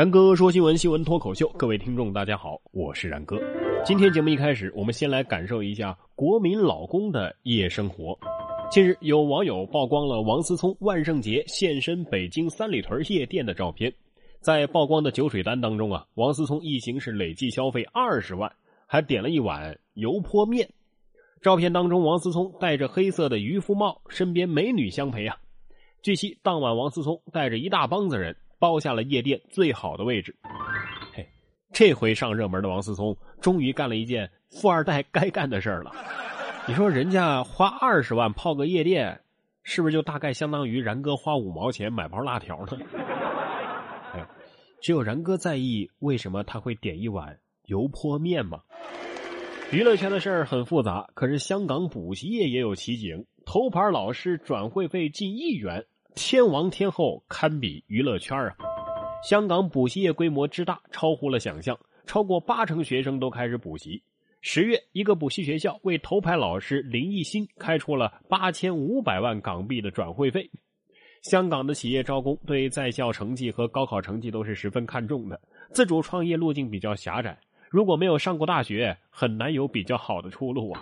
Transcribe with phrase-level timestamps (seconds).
[0.00, 3.38] 然哥说新闻，新闻脱口秀，各位听众大家好，我是然哥。
[3.84, 8.18] 今天节目一开始，我们先来感受一下国民老公的夜生活。
[8.70, 13.92] 近日，有网友曝光了王思聪万圣节现身北京三里屯夜店的照片。
[14.40, 18.50] 在曝光的酒水单当中啊，王思聪一行是累计消费二十万，
[18.86, 20.66] 还点了一碗油泼面。
[21.42, 25.36] 照片当中，王思聪戴着黑色的渔夫帽，身边美女相陪啊。
[26.00, 28.34] 据悉，当晚王思聪带着一大帮子人。
[28.60, 30.36] 包下了夜店最好的位置，
[31.14, 31.26] 嘿，
[31.72, 35.90] 这回上热门的王思聪终于干了一件富二代该干的事儿了。
[36.68, 39.18] 你说人家花二十万泡个夜店，
[39.62, 42.78] 是不是就大概相当于然哥花五毛钱买包辣条呢？
[44.12, 44.28] 哎，
[44.82, 48.60] 只有然哥在意为什么他会点一碗油泼面吗？
[49.72, 55.86] 娱乐圈的事儿很复杂，可是香港补习业也有奇景，头牌老师转会费近亿元。
[56.14, 58.56] 天王天后堪比娱乐圈啊！
[59.22, 64.02] 香港补习业规模之大，超乎了想象，超过八成学生都开始补习。
[64.40, 70.50] 十月，一个补习学校为头牌老师林艺新开出了八千五百万港币的转会费。
[71.22, 75.40] 香港的企业招工对在校成绩和高考成绩都是十分看重的，
[75.72, 77.38] 自主创业路径比较狭窄，
[77.68, 80.80] 如果没有上过大学，很难有比较好的出路啊！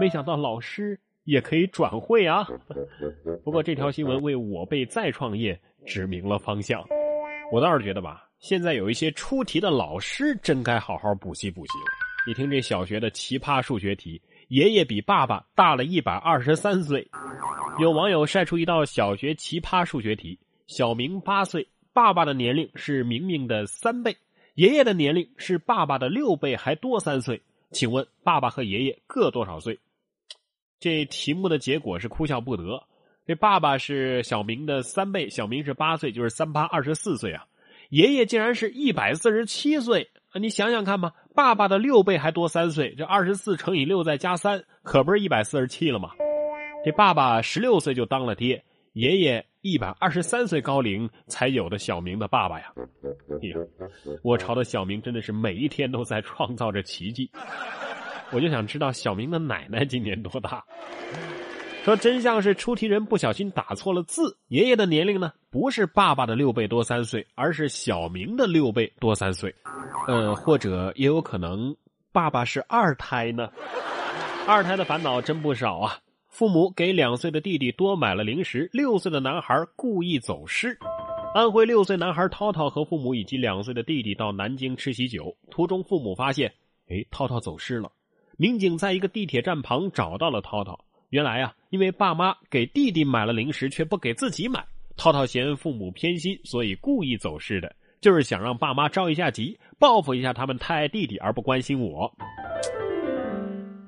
[0.00, 0.98] 没想到老师。
[1.26, 2.46] 也可以转会啊，
[3.44, 6.82] 不过这条新闻为我辈再创业指明了方向。
[7.52, 11.84] 我倒是觉得吧，现在有一些出题的老师真该好好补习补习了。
[12.26, 17.06] 你听这小学的奇葩数学题，爷爷比爸爸大了一百二十三岁。
[17.78, 24.16] 有网友晒出一道小学奇葩数学题：小明八岁，爸爸的年龄是明明的三倍，
[24.54, 27.40] 爷爷的年龄是爸爸的六倍还多三岁。
[27.70, 29.78] 请问爸爸和爷爷各多少岁？
[30.78, 32.82] 这题目的结果是哭笑不得。
[33.26, 37.44] 这爸爸是小明的三倍，小明是八岁，就是三八二十四岁啊。
[37.90, 40.38] 爷爷竟然是一百四十七岁啊！
[40.38, 46.10] 你想想看吧，爸爸的六倍还多三岁，这二十四乘以六再加三，可不是一百四十七了吗？
[46.84, 52.72] 这爸爸十六岁就当了爹，爷爷一百二十三岁高龄才有的小明的爸爸呀！
[53.42, 53.56] 哎呀，
[54.22, 57.30] 我朝的小明真的是每一天都在创造着奇迹。
[58.32, 60.64] 我就想知道小明的奶奶今年多大？
[61.84, 69.54] 说真相是出题人不小心打错了字，爷爷的年龄呢不是爸爸的六倍多三岁，而是小明的六倍多三岁。
[70.08, 71.74] 呃，或者也有可能
[72.10, 73.48] 爸爸是二胎呢。
[74.48, 75.98] 二胎的烦恼真不少啊！
[76.28, 80.76] 父母给两岁的弟弟多买了零食，六岁的男孩故意走失。
[81.34, 86.52] 安徽六岁男孩涛涛和父母以及两岁的弟弟到南京吃喜酒，途中父母发现，
[86.88, 87.90] 哎，涛涛走失了。
[88.36, 90.78] 民警在一个地铁站旁找到了涛涛。
[91.10, 94.64] 原来啊，因为爸妈给弟弟买了零食，却不给自己买，
[94.96, 102.12] 涛涛嫌父母偏心，所以故意走失的，就是想让爸妈着一下急，报复一下他们太爱弟弟而不关心我。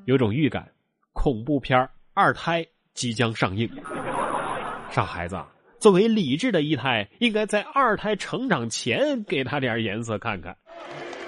[0.06, 0.66] 有种预感，
[1.12, 2.64] 恐怖片二胎
[2.94, 3.68] 即将上映。
[4.90, 5.36] 傻孩子，
[5.78, 10.56] 作为理智的一胎，应该在二胎成长前给他点颜色看看。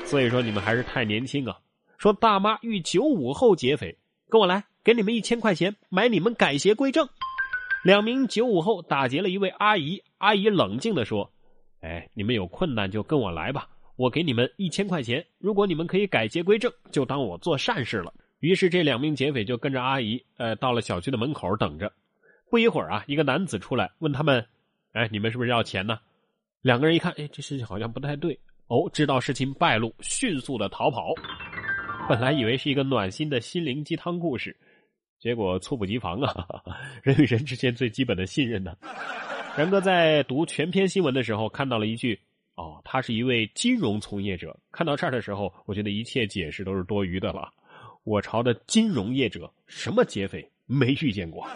[0.06, 1.54] 所以说，你们还是太年轻啊。
[2.00, 3.94] 说大妈遇九五后劫匪，
[4.30, 7.06] 跟我来，给你们一千块钱买你们改邪归正。
[7.84, 11.30] 两名九五后打劫了一位阿姨，阿姨冷静的说
[11.82, 15.22] ：“哎，你们有困难就跟我来吧，我给你们一千块钱。
[15.36, 21.92] 如果你们可以改邪归正，就当我做善事了。”于是这两名劫匪就跟着阿姨，呃，到了小区的门口等着。
[22.48, 24.46] 不一会儿啊，一个男子出来问他们
[24.92, 25.98] ：“哎，你们是不是要钱呢？”
[26.62, 31.12] 两个人一看，哎，这事情好像不太对哦，知道事情败露，迅速的逃跑。
[32.10, 34.56] 本来以为是一个暖心的心灵鸡汤故事，
[35.20, 36.44] 结果猝不及防啊！
[37.04, 38.76] 人与人之间最基本的信任呢？
[39.56, 42.18] 然哥在读全篇新闻的时候看到了一句
[42.58, 47.48] ：“哦，他是一位金融从业者。”看到这儿的时候，我觉得一切解释都是多余的了。
[48.02, 51.46] 我朝的金融业者，什么劫匪没遇见过？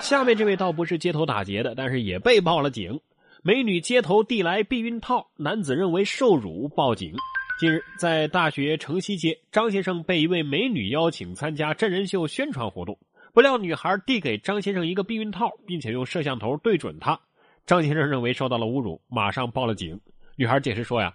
[0.00, 2.98] 下面这位倒不是街头打劫的，但是也被报了警。
[3.42, 7.14] 美女街头递来避孕套，男子认为受辱报警。
[7.58, 12.96] 近日，在大学城西街，张先生被一位美女邀请参加真人秀宣传活动，
[13.34, 17.18] 不料女孩递给张先生一个避孕套，并且用摄像头对准他。
[17.66, 20.00] 张先生认为受到了侮辱，马上报了警。
[20.36, 21.12] 女孩解释说：“呀，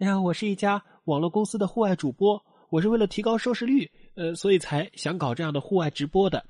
[0.00, 6.44] 哎呀，我是一家网络公司的户外主播，我是为了提高收视率，呃，所以才想搞这样的户外直播的。”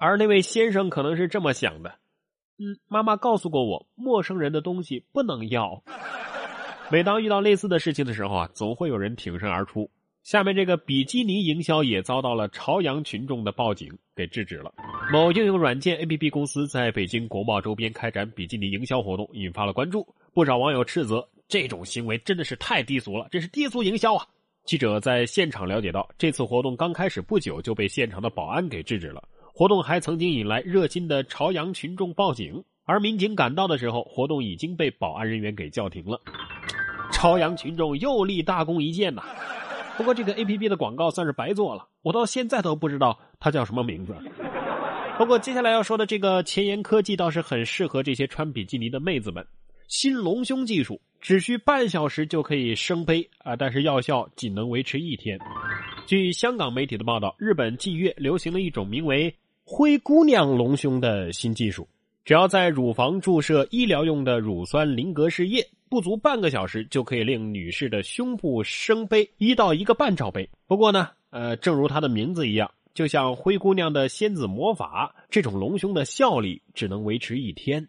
[0.00, 1.90] 而那位先生可能是这么想的
[2.56, 5.82] ：“嗯，妈妈告诉过我，陌生人的东西不能要。”
[6.92, 9.90] 每当遇到类似的事情的时候啊，总会有人挺身而出。
[10.22, 14.70] 下面这个比基尼营销也遭到了朝阳群众的报警给制止了。
[15.10, 20.06] 某应用软件 APP 公司在北京国贸周边开展比基尼营销活动，引发了关注。
[20.34, 24.26] 不少网友斥责这种行为真的是太低俗了，这是低俗营销啊！
[24.66, 29.26] 记者在现场了解到，这次活动刚开始不久就被现场的保安给制止了。
[29.54, 36.20] 活动还曾经引来热心的朝阳群众报警，而民警赶到的时候，活动已经被保安人员给叫停了。
[37.22, 39.22] 朝阳群众又立大功一件呐！
[39.96, 44.12] 不过这个 A P P 的广告算是白做了，我到现在都不知道它叫什么名字。
[45.16, 49.46] 不过接下来要说的这个前沿科技倒是很适合这些穿比基尼的妹子们。
[49.86, 55.38] 新隆胸技术只需半小时就可以升杯啊，但是药效仅能维持一天。
[56.08, 59.32] 据香港媒体的报道，日本近月流行了一种名为
[59.64, 61.86] “灰姑娘隆胸”的新技术，
[62.24, 70.48] 只要在乳房注射医疗用的乳酸林格氏液，不足半个小时就可以令女士的胸部升杯一到一个半罩杯。
[70.66, 72.70] 不过呢，呃，正如它的名字一样。
[72.94, 77.84] 就像灰姑娘的仙子魔法，这种隆胸的效力只能维持一天。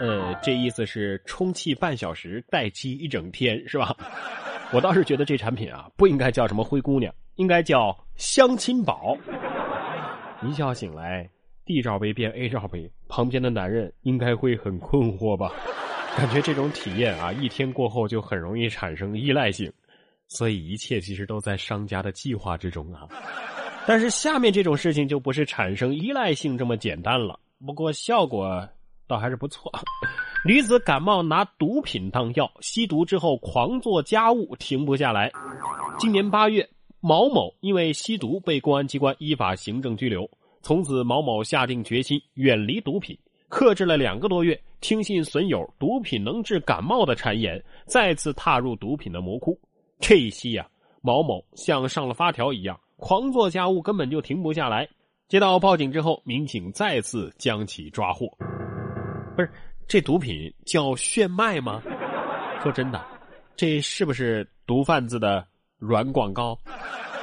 [0.00, 3.94] 呃，这意思是充气半小时，待机一整天，是吧？
[4.72, 9.16] 我倒是觉得这产品啊，不应该叫什么灰姑娘，应该叫相亲宝。
[10.42, 11.28] 一觉醒来
[11.64, 15.52] ，D 罩杯变 A 罩杯，旁边的男人应该会很困惑吧？
[16.16, 19.72] 感觉这种体验啊，一天过后就很容易产生依赖性，
[20.28, 23.08] 所以一切其实都在商家的计划之中啊。
[23.86, 27.40] 但是下面这种事情就不是产生依赖性这么简单了。
[27.64, 28.68] 不过效果
[29.06, 29.72] 倒还是不错。
[30.44, 35.32] 女子感冒拿毒品当药，吸毒之后狂做家务，停不下来。
[35.98, 36.68] 今年八月，
[37.00, 40.28] 毛某因为吸毒被公安机关依法行政拘留。
[40.62, 43.18] 从此，毛某下定决心远离毒品，
[43.48, 49.58] 克制了两个多月，听信损友“毒品能治感冒”的谗言，再次踏入毒品的魔窟。
[49.98, 50.66] 这一吸呀，
[51.00, 52.78] 毛某像上了发条一样。
[52.96, 54.88] 狂做家务根本就停不下来。
[55.26, 58.28] 接到报警之后，民警再次将其抓获。
[59.34, 59.50] 不是
[59.88, 61.82] 这毒品叫炫迈吗？
[62.62, 63.04] 说真的，
[63.56, 65.44] 这是不是毒贩子的
[65.78, 66.56] 软广告？